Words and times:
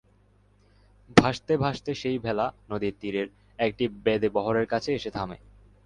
ভাসতে 1.17 1.53
ভাসতে 1.57 1.91
সেই 1.95 2.17
ভেলা 2.19 2.45
নদীর 2.69 2.93
তীরের 2.99 3.27
একটি 3.59 3.85
বেদে 4.05 4.29
বহরের 4.29 4.67
কাছে 4.67 4.89
এসে 4.93 5.11
থামে। 5.11 5.37